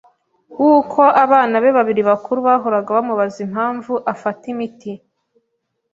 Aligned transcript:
w’uko 0.61 1.01
abana 1.23 1.55
be 1.63 1.69
babiri 1.77 2.01
bakuru 2.09 2.39
bahoraga 2.47 2.89
bamubaza 2.97 3.37
impamvu 3.47 3.93
afata 4.13 4.43
imiti, 4.53 4.91